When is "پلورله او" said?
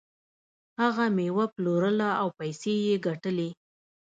1.53-2.27